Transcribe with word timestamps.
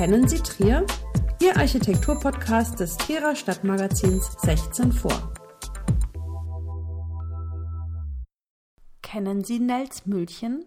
Kennen 0.00 0.26
Sie 0.26 0.38
Trier? 0.38 0.86
Ihr 1.42 1.54
Architekturpodcast 1.58 2.80
des 2.80 2.96
Trierer 2.96 3.36
Stadtmagazins 3.36 4.32
16 4.40 4.92
vor. 4.92 5.34
Kennen 9.02 9.44
Sie 9.44 9.58
Nelsmühlchen? 9.58 10.64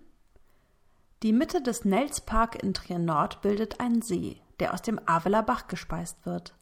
Die 1.23 1.33
Mitte 1.33 1.63
des 1.63 1.83
Nelspark 1.83 2.61
in 2.61 2.75
Trier 2.75 2.99
Nord 2.99 3.41
bildet 3.41 3.79
ein 3.79 4.03
See, 4.03 4.39
der 4.59 4.71
aus 4.71 4.83
dem 4.83 4.99
Aveler 5.07 5.41
Bach 5.41 5.65
gespeist 5.65 6.27
wird. 6.27 6.53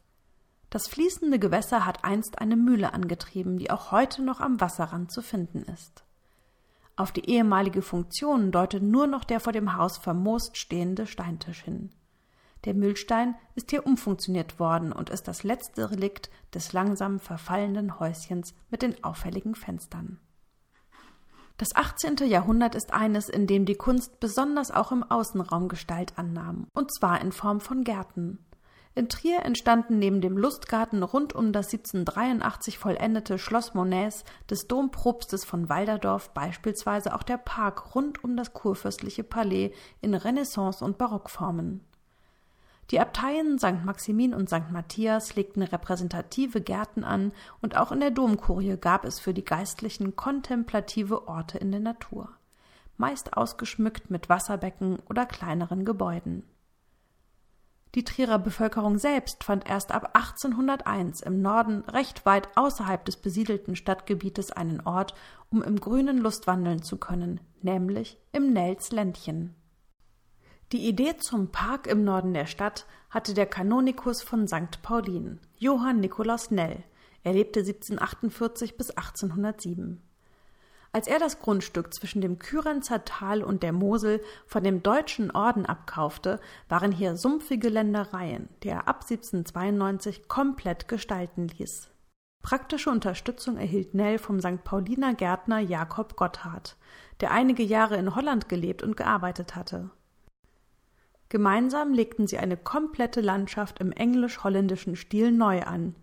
Das 0.70 0.88
fließende 0.88 1.38
Gewässer 1.38 1.84
hat 1.84 2.06
einst 2.06 2.38
eine 2.38 2.56
Mühle 2.56 2.94
angetrieben, 2.94 3.58
die 3.58 3.70
auch 3.70 3.92
heute 3.92 4.22
noch 4.22 4.40
am 4.40 4.62
Wasserrand 4.62 5.12
zu 5.12 5.20
finden 5.20 5.60
ist. 5.64 6.04
Auf 6.96 7.12
die 7.12 7.28
ehemalige 7.28 7.82
Funktion 7.82 8.50
deutet 8.50 8.82
nur 8.82 9.06
noch 9.06 9.24
der 9.24 9.40
vor 9.40 9.52
dem 9.52 9.76
Haus 9.76 9.98
vermoost 9.98 10.56
stehende 10.56 11.06
Steintisch 11.06 11.64
hin. 11.64 11.90
Der 12.64 12.74
Mühlstein 12.74 13.34
ist 13.54 13.70
hier 13.70 13.86
umfunktioniert 13.86 14.60
worden 14.60 14.92
und 14.92 15.10
ist 15.10 15.26
das 15.26 15.42
letzte 15.42 15.90
Relikt 15.90 16.30
des 16.54 16.72
langsam 16.72 17.18
verfallenden 17.18 17.98
Häuschens 17.98 18.54
mit 18.70 18.82
den 18.82 19.02
auffälligen 19.02 19.54
Fenstern. 19.54 20.20
Das 21.58 21.74
18. 21.74 22.16
Jahrhundert 22.28 22.74
ist 22.74 22.92
eines, 22.92 23.28
in 23.28 23.46
dem 23.46 23.66
die 23.66 23.74
Kunst 23.74 24.20
besonders 24.20 24.70
auch 24.70 24.90
im 24.90 25.02
Außenraum 25.02 25.68
Gestalt 25.68 26.18
annahm, 26.18 26.66
und 26.72 26.92
zwar 26.92 27.20
in 27.20 27.32
Form 27.32 27.60
von 27.60 27.84
Gärten. 27.84 28.38
In 28.94 29.08
Trier 29.08 29.44
entstanden 29.44 29.98
neben 29.98 30.20
dem 30.20 30.36
Lustgarten 30.36 31.02
rund 31.02 31.34
um 31.34 31.52
das 31.52 31.72
1783 31.72 32.78
vollendete 32.78 33.38
Schloss 33.38 33.72
Monets 33.72 34.24
des 34.50 34.66
Dompropstes 34.66 35.46
von 35.46 35.70
Walderdorf 35.70 36.30
beispielsweise 36.30 37.14
auch 37.14 37.22
der 37.22 37.38
Park 37.38 37.94
rund 37.94 38.22
um 38.22 38.36
das 38.36 38.52
kurfürstliche 38.52 39.24
Palais 39.24 39.72
in 40.02 40.14
Renaissance- 40.14 40.84
und 40.84 40.98
Barockformen. 40.98 41.80
Die 42.92 43.00
Abteien 43.00 43.58
St. 43.58 43.86
Maximin 43.86 44.34
und 44.34 44.50
St. 44.50 44.70
Matthias 44.70 45.34
legten 45.34 45.62
repräsentative 45.62 46.60
Gärten 46.60 47.04
an, 47.04 47.32
und 47.62 47.74
auch 47.78 47.90
in 47.90 48.00
der 48.00 48.10
Domkurie 48.10 48.76
gab 48.76 49.06
es 49.06 49.18
für 49.18 49.32
die 49.32 49.46
Geistlichen 49.46 50.14
kontemplative 50.14 51.26
Orte 51.26 51.56
in 51.56 51.70
der 51.70 51.80
Natur, 51.80 52.28
meist 52.98 53.34
ausgeschmückt 53.34 54.10
mit 54.10 54.28
Wasserbecken 54.28 54.98
oder 55.08 55.24
kleineren 55.24 55.86
Gebäuden. 55.86 56.44
Die 57.94 58.04
Trierer 58.04 58.38
Bevölkerung 58.38 58.98
selbst 58.98 59.42
fand 59.42 59.66
erst 59.66 59.90
ab 59.90 60.10
1801 60.12 61.22
im 61.22 61.40
Norden 61.40 61.80
recht 61.88 62.26
weit 62.26 62.54
außerhalb 62.58 63.06
des 63.06 63.16
besiedelten 63.16 63.74
Stadtgebietes 63.74 64.52
einen 64.52 64.82
Ort, 64.82 65.14
um 65.50 65.62
im 65.62 65.80
Grünen 65.80 66.18
Lust 66.18 66.46
wandeln 66.46 66.82
zu 66.82 66.98
können, 66.98 67.40
nämlich 67.62 68.18
im 68.32 68.52
Nels 68.52 68.92
Ländchen. 68.92 69.54
Die 70.72 70.88
Idee 70.88 71.18
zum 71.18 71.48
Park 71.48 71.86
im 71.86 72.02
Norden 72.02 72.32
der 72.32 72.46
Stadt 72.46 72.86
hatte 73.10 73.34
der 73.34 73.44
Kanonikus 73.44 74.22
von 74.22 74.48
St. 74.48 74.80
Paulin, 74.80 75.38
Johann 75.58 76.00
Nikolaus 76.00 76.50
Nell. 76.50 76.82
Er 77.24 77.34
lebte 77.34 77.60
1748 77.60 78.78
bis 78.78 78.88
1807. 78.88 80.00
Als 80.90 81.08
er 81.08 81.18
das 81.18 81.40
Grundstück 81.40 81.92
zwischen 81.92 82.22
dem 82.22 82.38
Kürenzer 82.38 83.04
Tal 83.04 83.42
und 83.42 83.62
der 83.62 83.74
Mosel 83.74 84.22
von 84.46 84.64
dem 84.64 84.82
Deutschen 84.82 85.30
Orden 85.30 85.66
abkaufte, 85.66 86.40
waren 86.70 86.90
hier 86.90 87.16
sumpfige 87.16 87.68
Ländereien, 87.68 88.48
die 88.62 88.68
er 88.68 88.88
ab 88.88 89.02
1792 89.02 90.26
komplett 90.26 90.88
gestalten 90.88 91.48
ließ. 91.48 91.90
Praktische 92.40 92.88
Unterstützung 92.88 93.58
erhielt 93.58 93.92
Nell 93.92 94.16
vom 94.16 94.40
St. 94.40 94.64
Pauliner 94.64 95.12
Gärtner 95.12 95.58
Jakob 95.58 96.16
Gotthard, 96.16 96.78
der 97.20 97.30
einige 97.30 97.62
Jahre 97.62 97.96
in 97.96 98.14
Holland 98.14 98.48
gelebt 98.48 98.82
und 98.82 98.96
gearbeitet 98.96 99.54
hatte. 99.54 99.90
Gemeinsam 101.32 101.94
legten 101.94 102.26
sie 102.26 102.36
eine 102.36 102.58
komplette 102.58 103.22
Landschaft 103.22 103.78
im 103.78 103.90
englisch-holländischen 103.90 104.96
Stil 104.96 105.32
neu 105.32 105.62
an, 105.62 105.94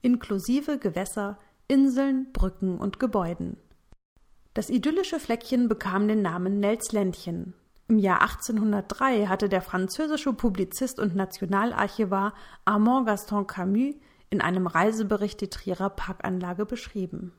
inklusive 0.00 0.78
Gewässer, 0.78 1.38
Inseln, 1.68 2.32
Brücken 2.32 2.78
und 2.78 2.98
Gebäuden. 2.98 3.58
Das 4.54 4.70
idyllische 4.70 5.20
Fleckchen 5.20 5.68
bekam 5.68 6.08
den 6.08 6.22
Namen 6.22 6.60
Nelsländchen. 6.60 7.52
Im 7.88 7.98
Jahr 7.98 8.22
1803 8.22 9.26
hatte 9.26 9.50
der 9.50 9.60
französische 9.60 10.32
Publizist 10.32 10.98
und 10.98 11.14
Nationalarchivar 11.14 12.32
Armand 12.64 13.06
Gaston 13.06 13.46
Camus 13.46 13.96
in 14.30 14.40
einem 14.40 14.66
Reisebericht 14.66 15.42
die 15.42 15.50
Trierer 15.50 15.90
Parkanlage 15.90 16.64
beschrieben 16.64 17.34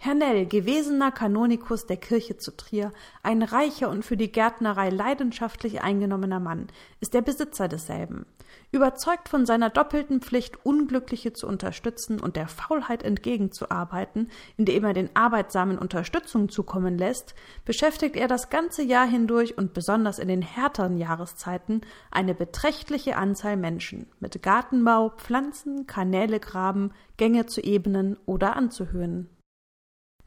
Herr 0.00 0.14
Nell, 0.14 0.46
gewesener 0.46 1.10
Kanonikus 1.10 1.86
der 1.86 1.96
Kirche 1.96 2.36
zu 2.36 2.56
Trier, 2.56 2.92
ein 3.24 3.42
reicher 3.42 3.90
und 3.90 4.04
für 4.04 4.16
die 4.16 4.30
Gärtnerei 4.30 4.90
leidenschaftlich 4.90 5.82
eingenommener 5.82 6.38
Mann, 6.38 6.68
ist 7.00 7.14
der 7.14 7.20
Besitzer 7.20 7.66
desselben. 7.66 8.24
Überzeugt 8.70 9.28
von 9.28 9.44
seiner 9.44 9.70
doppelten 9.70 10.20
Pflicht, 10.20 10.64
Unglückliche 10.64 11.32
zu 11.32 11.48
unterstützen 11.48 12.20
und 12.20 12.36
der 12.36 12.46
Faulheit 12.46 13.02
entgegenzuarbeiten, 13.02 14.30
indem 14.56 14.84
er 14.84 14.92
den 14.92 15.10
Arbeitsamen 15.16 15.78
Unterstützung 15.78 16.48
zukommen 16.48 16.96
lässt, 16.96 17.34
beschäftigt 17.64 18.14
er 18.14 18.28
das 18.28 18.50
ganze 18.50 18.84
Jahr 18.84 19.06
hindurch 19.06 19.58
und 19.58 19.74
besonders 19.74 20.20
in 20.20 20.28
den 20.28 20.42
härteren 20.42 20.96
Jahreszeiten 20.96 21.80
eine 22.12 22.36
beträchtliche 22.36 23.16
Anzahl 23.16 23.56
Menschen 23.56 24.06
mit 24.20 24.40
Gartenbau, 24.44 25.10
Pflanzen, 25.16 25.88
Kanäle 25.88 26.38
graben, 26.38 26.92
Gänge 27.16 27.46
zu 27.46 27.60
ebnen 27.60 28.16
oder 28.26 28.54
anzuhöhen. 28.54 29.28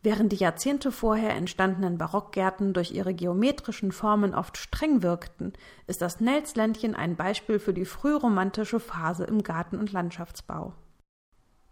Während 0.03 0.31
die 0.31 0.38
Jahrzehnte 0.38 0.91
vorher 0.91 1.35
entstandenen 1.35 2.00
Barockgärten 2.00 2.73
durch 2.73 2.91
ihre 2.91 3.13
geometrischen 3.13 3.91
Formen 3.91 4.34
oft 4.34 4.57
streng 4.57 5.03
wirkten, 5.03 5.53
ist 5.85 6.01
das 6.01 6.19
Nelsländchen 6.19 6.95
ein 6.95 7.16
Beispiel 7.16 7.59
für 7.59 7.73
die 7.73 7.85
frühromantische 7.85 8.79
Phase 8.79 9.25
im 9.25 9.44
Garten- 9.44 9.78
und 9.78 9.91
Landschaftsbau. 9.91 10.73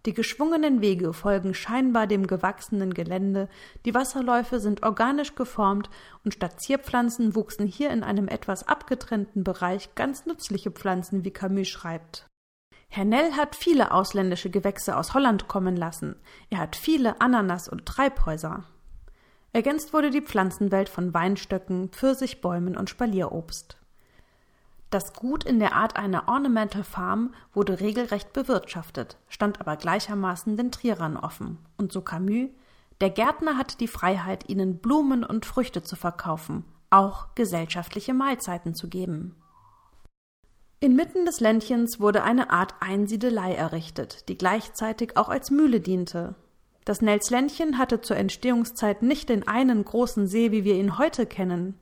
Die 0.06 0.14
geschwungenen 0.14 0.80
Wege 0.80 1.12
folgen 1.12 1.54
scheinbar 1.54 2.08
dem 2.08 2.26
gewachsenen 2.28 2.94
Gelände, 2.94 3.50
die 3.84 3.94
Wasserläufe 3.94 4.60
sind 4.60 4.84
organisch 4.84 5.36
geformt 5.36 5.90
und 6.24 6.36
statt 6.36 6.62
Zierpflanzen 6.62 7.36
wuchsen 7.36 7.66
hier 7.66 7.90
in 7.90 8.04
einem 8.04 8.28
etwas 8.28 8.68
abgetrennten 8.68 9.44
Bereich 9.44 9.96
ganz 9.96 10.26
nützliche 10.26 10.72
Pflanzen, 10.72 11.26
wie 11.26 11.32
Camus 11.32 11.68
schreibt. 11.68 12.29
Herr 12.92 13.06
Nell 13.06 13.34
hat 13.34 13.56
viele 13.56 13.92
ausländische 13.92 14.50
Gewächse 14.50 14.98
aus 14.98 15.14
Holland 15.14 15.48
kommen 15.48 15.76
lassen. 15.76 16.16
Er 16.50 16.58
hat 16.58 16.76
viele 16.76 17.22
Ananas- 17.22 17.70
und 17.70 17.86
Treibhäuser. 17.86 18.64
Ergänzt 19.54 19.94
wurde 19.94 20.10
die 20.10 20.22
Pflanzenwelt 20.22 20.90
von 20.90 21.14
Weinstöcken, 21.14 21.90
Pfirsichbäumen 21.90 22.76
und 22.76 22.90
Spalierobst. 22.90 23.78
Das 24.90 25.14
Gut 25.14 25.44
in 25.44 25.60
der 25.60 25.76
Art 25.76 25.98
einer 25.98 26.28
Ornamental 26.28 26.84
Farm 26.84 27.36
wurde 27.54 27.80
regelrecht 27.80 28.34
bewirtschaftet, 28.34 29.18
stand 29.28 29.62
aber 29.62 29.78
gleichermaßen 29.78 30.58
den 30.58 30.72
Trierern 30.72 31.16
offen. 31.16 31.60
Und 31.78 31.92
so 31.92 32.02
Camus, 32.02 32.50
der 33.02 33.12
Gärtner 33.12 33.58
hatte 33.58 33.78
die 33.78 33.88
Freiheit, 33.88 34.50
ihnen 34.50 34.80
Blumen 34.80 35.24
und 35.24 35.46
Früchte 35.46 35.84
zu 35.84 35.96
verkaufen, 35.96 36.66
auch 36.90 37.36
gesellschaftliche 37.36 38.16
Mahlzeiten 38.16 38.74
zu 38.74 38.90
geben. 38.90 39.36
Inmitten 40.82 41.26
des 41.26 41.42
Ländchens 41.42 42.00
wurde 42.00 42.24
eine 42.24 42.52
Art 42.52 42.76
Einsiedelei 42.80 43.54
errichtet, 43.54 44.30
die 44.30 44.38
gleichzeitig 44.38 45.18
auch 45.18 45.28
als 45.28 45.52
Mühle 45.52 45.82
diente. 45.82 46.36
Das 46.86 47.02
Nelsländchen 47.02 47.78
hatte 47.78 48.00
zur 48.00 48.16
Entstehungszeit 48.16 49.02
nicht 49.02 49.28
den 49.28 49.46
einen 49.46 49.84
großen 49.84 50.26
See, 50.26 50.54
wie 50.54 50.64
wir 50.64 50.76
ihn 50.76 50.98
heute 50.98 51.26
kennen. 51.26 51.78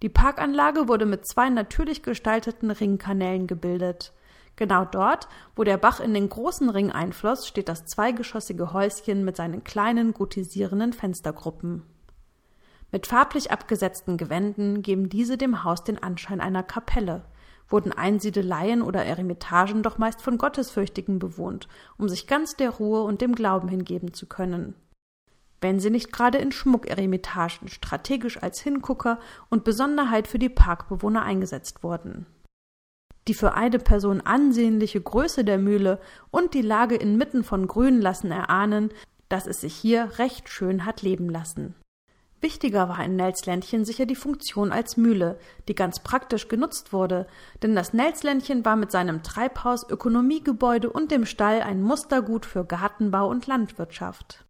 Die 0.00 0.08
Parkanlage 0.08 0.86
wurde 0.86 1.06
mit 1.06 1.26
zwei 1.26 1.50
natürlich 1.50 2.04
gestalteten 2.04 2.70
Ringkanälen 2.70 3.48
gebildet. 3.48 4.12
Genau 4.54 4.84
dort, 4.84 5.26
wo 5.56 5.64
der 5.64 5.76
Bach 5.76 5.98
in 5.98 6.14
den 6.14 6.28
großen 6.28 6.70
Ring 6.70 6.92
einfloss, 6.92 7.48
steht 7.48 7.68
das 7.68 7.84
zweigeschossige 7.86 8.72
Häuschen 8.72 9.24
mit 9.24 9.34
seinen 9.34 9.64
kleinen 9.64 10.14
gotisierenden 10.14 10.92
Fenstergruppen. 10.92 11.82
Mit 12.92 13.08
farblich 13.08 13.50
abgesetzten 13.50 14.16
Gewänden 14.16 14.82
geben 14.82 15.08
diese 15.08 15.36
dem 15.36 15.64
Haus 15.64 15.82
den 15.82 16.00
Anschein 16.00 16.40
einer 16.40 16.62
Kapelle, 16.62 17.24
wurden 17.68 17.92
Einsiedeleien 17.92 18.82
oder 18.82 19.04
Eremitagen 19.04 19.82
doch 19.82 19.98
meist 19.98 20.22
von 20.22 20.38
Gottesfürchtigen 20.38 21.18
bewohnt, 21.18 21.68
um 21.98 22.08
sich 22.08 22.26
ganz 22.26 22.56
der 22.56 22.70
Ruhe 22.70 23.02
und 23.02 23.20
dem 23.20 23.34
Glauben 23.34 23.68
hingeben 23.68 24.14
zu 24.14 24.26
können. 24.26 24.74
Wenn 25.60 25.80
sie 25.80 25.90
nicht 25.90 26.12
gerade 26.12 26.38
in 26.38 26.52
Schmuckeremitagen 26.52 27.68
strategisch 27.68 28.42
als 28.42 28.60
Hingucker 28.60 29.18
und 29.48 29.64
Besonderheit 29.64 30.28
für 30.28 30.38
die 30.38 30.50
Parkbewohner 30.50 31.22
eingesetzt 31.22 31.82
wurden. 31.82 32.26
Die 33.26 33.34
für 33.34 33.54
eine 33.54 33.78
Person 33.78 34.20
ansehnliche 34.20 35.00
Größe 35.00 35.44
der 35.44 35.58
Mühle 35.58 35.98
und 36.30 36.54
die 36.54 36.62
Lage 36.62 36.94
inmitten 36.94 37.42
von 37.42 37.66
Grün 37.66 38.00
lassen 38.00 38.30
erahnen, 38.30 38.90
dass 39.28 39.46
es 39.46 39.62
sich 39.62 39.74
hier 39.74 40.18
recht 40.18 40.48
schön 40.48 40.84
hat 40.84 41.02
leben 41.02 41.28
lassen. 41.28 41.74
Wichtiger 42.40 42.88
war 42.88 43.02
in 43.02 43.16
Nelsländchen 43.16 43.84
sicher 43.84 44.04
die 44.04 44.14
Funktion 44.14 44.70
als 44.70 44.96
Mühle, 44.96 45.38
die 45.68 45.74
ganz 45.74 46.00
praktisch 46.00 46.48
genutzt 46.48 46.92
wurde, 46.92 47.26
denn 47.62 47.74
das 47.74 47.94
Nelsländchen 47.94 48.64
war 48.64 48.76
mit 48.76 48.92
seinem 48.92 49.22
Treibhaus, 49.22 49.88
Ökonomiegebäude 49.88 50.90
und 50.90 51.10
dem 51.10 51.24
Stall 51.24 51.62
ein 51.62 51.82
Mustergut 51.82 52.44
für 52.44 52.64
Gartenbau 52.64 53.28
und 53.28 53.46
Landwirtschaft. 53.46 54.44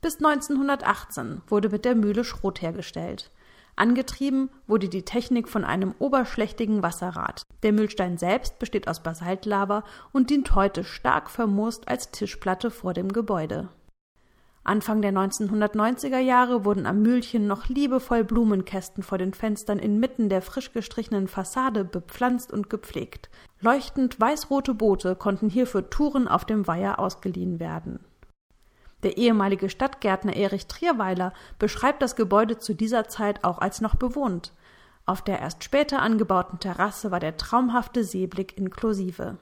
Bis 0.00 0.16
1918 0.16 1.42
wurde 1.46 1.68
mit 1.68 1.84
der 1.84 1.94
Mühle 1.94 2.24
Schrot 2.24 2.60
hergestellt. 2.60 3.30
Angetrieben 3.76 4.50
wurde 4.66 4.88
die 4.88 5.04
Technik 5.04 5.48
von 5.48 5.64
einem 5.64 5.94
oberschlächtigen 5.98 6.82
Wasserrad. 6.82 7.42
Der 7.62 7.72
Mühlstein 7.72 8.18
selbst 8.18 8.58
besteht 8.58 8.88
aus 8.88 9.02
Basaltlava 9.02 9.84
und 10.12 10.30
dient 10.30 10.54
heute 10.56 10.82
stark 10.84 11.30
vermoost 11.30 11.88
als 11.88 12.10
Tischplatte 12.10 12.70
vor 12.70 12.92
dem 12.92 13.12
Gebäude. 13.12 13.68
Anfang 14.64 15.02
der 15.02 15.12
1990er 15.12 16.18
Jahre 16.18 16.64
wurden 16.64 16.86
am 16.86 17.02
Mühlchen 17.02 17.48
noch 17.48 17.68
liebevoll 17.68 18.22
Blumenkästen 18.22 19.02
vor 19.02 19.18
den 19.18 19.34
Fenstern 19.34 19.80
inmitten 19.80 20.28
der 20.28 20.40
frisch 20.40 20.72
gestrichenen 20.72 21.26
Fassade 21.26 21.84
bepflanzt 21.84 22.52
und 22.52 22.70
gepflegt. 22.70 23.28
Leuchtend 23.60 24.20
weißrote 24.20 24.74
Boote 24.74 25.16
konnten 25.16 25.48
hier 25.48 25.66
für 25.66 25.90
Touren 25.90 26.28
auf 26.28 26.44
dem 26.44 26.68
Weiher 26.68 27.00
ausgeliehen 27.00 27.58
werden. 27.58 28.04
Der 29.02 29.16
ehemalige 29.16 29.68
Stadtgärtner 29.68 30.36
Erich 30.36 30.68
Trierweiler 30.68 31.32
beschreibt 31.58 32.00
das 32.00 32.14
Gebäude 32.14 32.58
zu 32.58 32.72
dieser 32.72 33.08
Zeit 33.08 33.42
auch 33.42 33.58
als 33.58 33.80
noch 33.80 33.96
bewohnt. 33.96 34.52
Auf 35.06 35.22
der 35.22 35.40
erst 35.40 35.64
später 35.64 36.00
angebauten 36.00 36.60
Terrasse 36.60 37.10
war 37.10 37.18
der 37.18 37.36
traumhafte 37.36 38.04
Seeblick 38.04 38.56
inklusive. 38.56 39.38